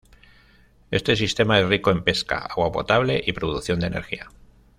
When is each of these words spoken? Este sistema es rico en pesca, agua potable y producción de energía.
Este 0.89 1.15
sistema 1.15 1.59
es 1.59 1.67
rico 1.69 1.91
en 1.91 2.03
pesca, 2.03 2.39
agua 2.39 2.71
potable 2.71 3.21
y 3.23 3.33
producción 3.33 3.79
de 3.79 3.85
energía. 3.85 4.31